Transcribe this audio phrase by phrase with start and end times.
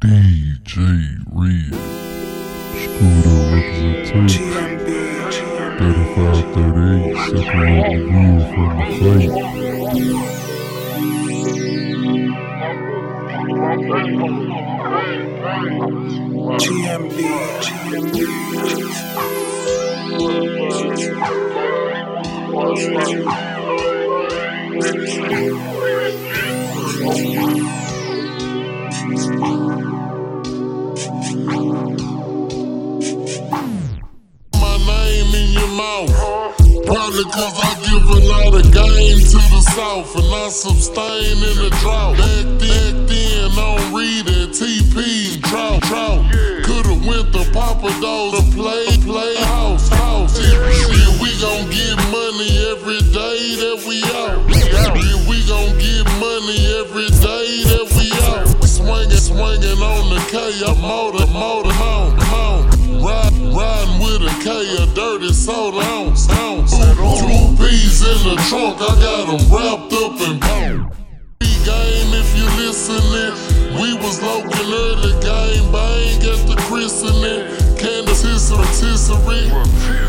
[0.00, 0.76] DJ
[1.32, 1.74] Red,
[2.78, 4.46] Scooter representation,
[5.78, 9.58] 3538, separate the real from the fake.
[27.00, 27.67] my
[37.18, 41.70] Cause I give a lot of game to the south and I sustain in the
[41.82, 42.14] drought.
[42.14, 42.46] Back
[43.10, 46.22] then on read it, TP, trout, trout.
[46.62, 50.38] Could've went to Papa Doe to play, play house, house.
[50.38, 50.54] Shit,
[51.18, 54.38] we gon' get money every day that we out.
[54.70, 54.94] Yeah,
[55.26, 58.46] we gon' get money every day that we out.
[58.62, 62.70] Swinging, swinging on the K, a motor, motor, mount, mount.
[63.02, 66.07] Ride, riding with a K, a dirty soda ounce.
[67.68, 70.88] P's in the trunk, I got them wrapped up in pound.
[71.68, 73.36] Game, if you listening,
[73.76, 77.44] we was local early game bang at the christening.
[77.76, 79.52] Candace rotisserie.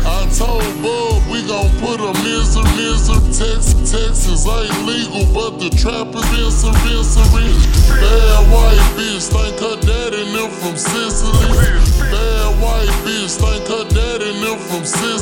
[0.08, 3.20] I told Bub we gon' put a misery, misery.
[3.28, 7.52] Texas, Texas ain't legal, but the trap is dispensary.
[8.00, 11.76] Bad white bitch think her daddy knew from Sicily.
[12.08, 15.19] Bad white bitch think her daddy knew from Sicily.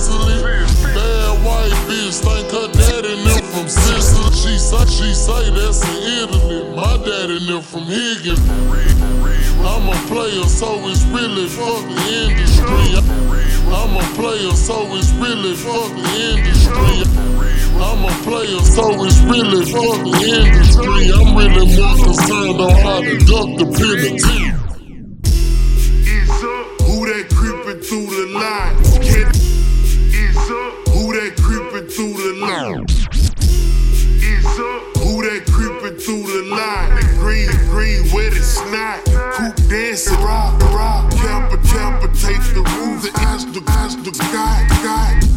[4.68, 6.76] Say, she say that's in Italy.
[6.76, 8.38] My daddy knew from Higgins.
[9.64, 13.00] I'm a player, so it's really fuck the industry.
[13.72, 17.00] I'm a player, so it's really fuck the industry.
[17.80, 21.12] I'm a player, so it's really fuck the industry.
[21.16, 24.57] I'm really more concerned on how to duck the penalty.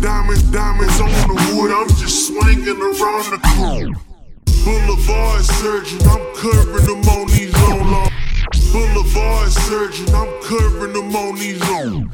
[0.02, 1.70] Diamonds, diamonds on the wood.
[1.70, 3.94] I'm just swinging around the corner.
[4.66, 8.10] Boulevard surgeon, I'm curving them on these long.
[8.74, 12.10] Boulevard surgeon, I'm curving them on these long.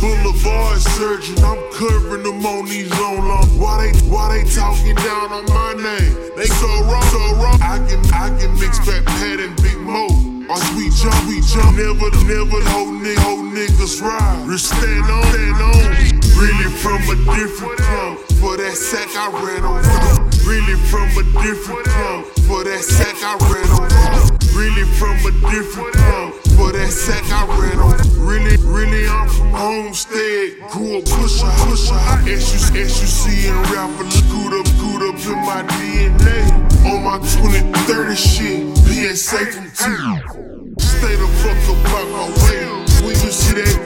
[0.00, 3.48] Boulevard surgeon, I'm curving them on these long, long.
[3.60, 6.16] Why they, why they talking down on my name?
[6.36, 7.60] They so wrong, so wrong.
[7.60, 10.08] I can, I can mix Fat Pat and Big Moe.
[10.48, 11.76] Or sweet jump, we jump.
[11.76, 14.48] Never, never whole nigga, niggas ride.
[14.48, 16.29] Just stand on, stand on.
[16.40, 18.16] Really from a different club.
[18.40, 19.84] For that sack I ran on.
[20.48, 22.24] Really from a different club.
[22.48, 23.92] For that sack I ran on.
[24.56, 26.32] Really from a different club.
[26.56, 28.00] For that sack I ran on.
[28.16, 30.64] Really, really I'm from Homestead.
[30.72, 32.00] Grew up pusher, pusher.
[32.24, 34.08] SUC, SUC and rapper.
[34.08, 36.40] Scoot up, scoot up in my DNA.
[36.88, 38.76] On my 2030 shit.
[38.88, 40.80] PSA from two.
[40.80, 42.64] Stay the fuck up out my way.
[43.04, 43.76] When you see that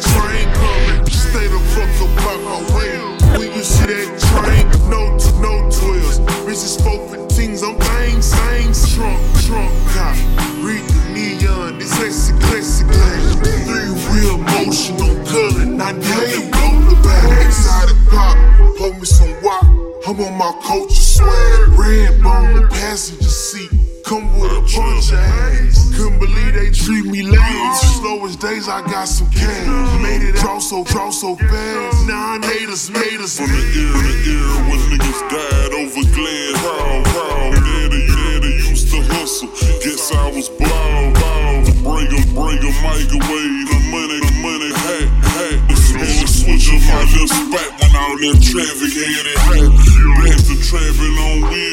[3.87, 6.25] that train, no, no 12s.
[6.47, 8.73] Bitches 415s, I'm bang, bang.
[8.95, 10.17] Trunk, trunk cop.
[10.65, 13.35] Read the neon, this classic, classic glass.
[13.67, 16.51] Three wheel motion on color, not daily.
[16.51, 18.37] Blow the back, exotic pop.
[18.79, 19.65] Pour me some wop.
[20.07, 21.69] I'm on my culture swag.
[21.79, 23.84] Red bone, passenger seat.
[24.05, 25.97] Come with a bunch of ass.
[25.97, 27.75] Couldn't believe they treat me lame.
[27.75, 29.65] Slowest days, I got some cash.
[30.03, 32.07] Made it draw so, draw so fast.
[32.07, 33.39] Nine haters made us.
[33.41, 36.53] From the era to era when niggas died over Glen.
[36.53, 37.57] Proud, proud.
[37.65, 39.49] Daddy, daddy used to hustle.
[39.81, 41.65] Guess I was bald, bald.
[41.81, 43.65] Bring a, bring a microwave.
[43.73, 45.57] The money, the money, hat, hat.
[45.65, 49.73] To switch up my little spot when all that traffic had it hat.
[50.21, 51.64] Back to trapping on wheels,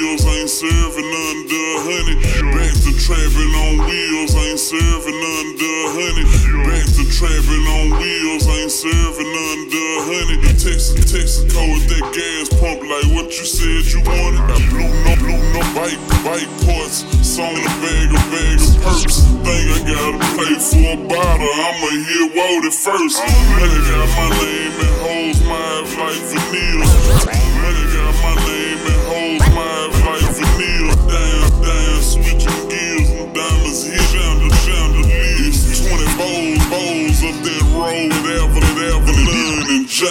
[3.11, 6.23] Trapping on wheels, I ain't serving under a honey.
[6.63, 10.39] Back to trapping on wheels, I ain't serving under a honey.
[10.55, 14.47] Texas, Texaco with that gas pump, like what you said you wanted.
[14.47, 19.27] I blew no, blew no bike, bike parts, song a bag, a bag of perks.
[19.43, 23.19] Think I gotta pay for a bottle, I'ma hit Wody first.
[23.19, 23.27] Oh,
[23.59, 27.50] Money got my name and holds my life like veneers.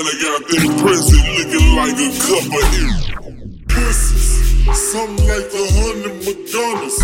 [0.01, 2.97] Johnny got that present looking like a cup of air.
[3.69, 4.33] Pussies,
[4.73, 6.97] something like a hundred Madonnas.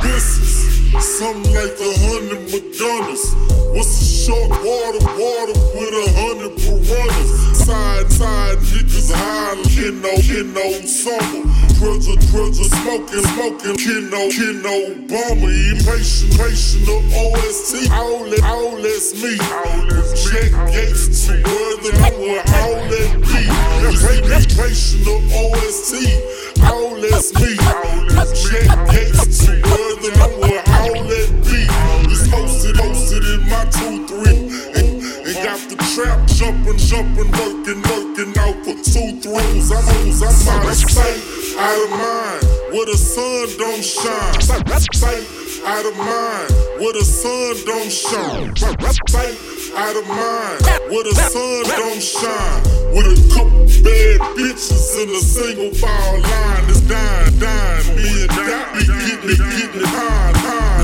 [0.00, 0.56] Pussies,
[1.18, 3.36] something like a hundred Madonnas.
[3.76, 7.66] What's a short water, water with a hundred piranhas?
[7.66, 11.51] Side, side niggas high, kiddo, kiddo, summer.
[11.82, 15.50] Treasure, treasure, smoking, smoking, kiddo, kiddo, bomber.
[15.50, 17.90] Impatient, patient of OST.
[17.90, 19.34] All that, all that's me.
[20.14, 21.90] Check Gates to where the
[22.22, 23.42] where all that be.
[23.82, 26.06] Impatient of OST.
[26.70, 27.58] All that's me.
[28.30, 31.66] Check Gates to where the where all that be.
[32.14, 34.38] It's posted, posted in my two, three.
[34.78, 37.51] And, and got the trap jumping, jumping,
[41.62, 42.42] out of mind,
[42.74, 44.40] where the sun don't shine.
[44.42, 45.22] Sight,
[45.64, 46.50] out of mind,
[46.82, 48.56] where the sun don't shine.
[49.06, 49.38] Sight,
[49.78, 50.58] out of mind,
[50.90, 52.62] where the sun don't shine.
[52.94, 57.96] With a couple bad bitches in a single file line, it's dying, dying.
[57.96, 60.82] Me and Dot be getting it, getting it high, high.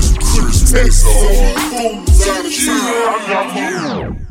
[0.69, 4.28] Texas, all these fools out of time.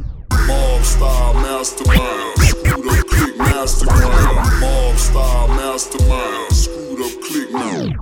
[0.49, 4.61] Mob style mastermind, screwed up click mastermind.
[4.61, 7.93] Mob style mastermind, screwed up click now.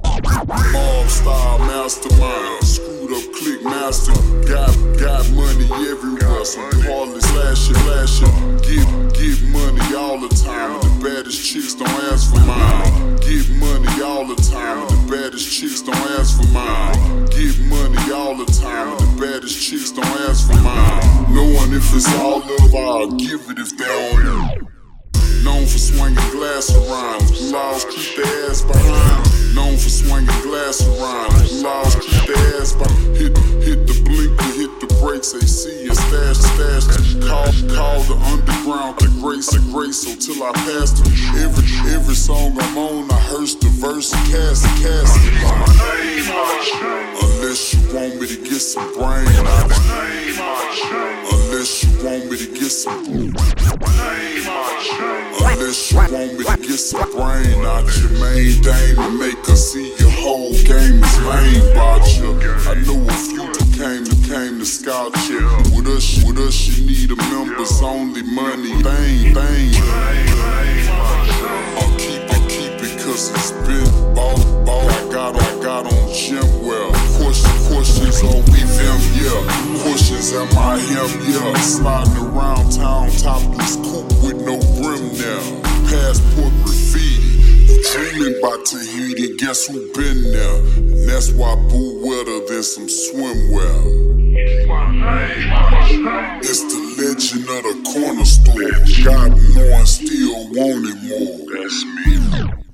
[0.72, 4.12] Mob style mastermind, screwed up click master.
[4.46, 8.62] Got got money everywhere, some hardly slash it, flash it.
[8.62, 8.86] Get
[9.18, 10.70] get money all the time.
[10.78, 13.16] And The baddest chicks don't ask for mine.
[13.26, 14.86] Get money all the time.
[14.86, 17.26] And The baddest chicks don't ask for mine.
[17.26, 18.92] Get money all the time.
[18.92, 20.95] And The baddest chicks don't ask for mine.
[21.36, 23.84] Knowing if it's all love, I'll give it if they.
[25.44, 27.28] Known for swinging glass around.
[27.52, 29.54] Laws keep their ass behind.
[29.54, 31.36] Known for swinging glass around.
[31.60, 33.16] Laws keep their ass behind.
[33.20, 35.32] Hit, hit the blinker, hit the brakes.
[35.32, 36.88] They see and stash, stash.
[37.28, 41.12] Call, call the underground the grace of grace until I pass them.
[41.36, 45.20] Every, every song I'm on, I hearse the verse cast cast.
[47.22, 49.28] Unless you want me to get some brain
[52.66, 53.32] get some.
[55.38, 59.54] Unless you want me to get some brain out your main dame and make her
[59.54, 62.34] see your whole game is lame about you.
[62.66, 65.46] I know a few that came to came to scout you.
[65.76, 68.82] With us, with us, you need a members only money.
[68.82, 69.70] Bang, bang.
[71.78, 72.35] I'll keep
[73.16, 74.36] it's been ball,
[74.66, 74.88] ball.
[74.88, 76.92] I got, I got on gym well.
[77.16, 79.82] Questions, questions on me, them, yeah.
[79.82, 81.54] Questions am I him, yeah.
[81.60, 85.40] Sliding around town, topless coupe with no brim now.
[85.88, 87.16] Passport graffiti.
[87.90, 90.58] Dreaming about Tahiti, guess who been there?
[90.76, 94.04] And that's why boo wetter than some swimwear.
[96.42, 99.04] It's the legend of the corner store.
[99.04, 101.62] God knowing still wanted more.
[101.62, 102.65] That's me.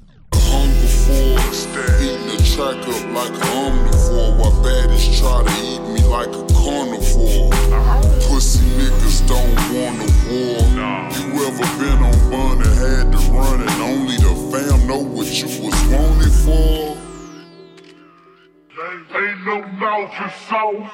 [20.20, 20.90] Mouth is.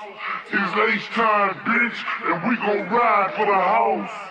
[0.53, 4.28] It's H time, bitch, and we gon' ride for the house.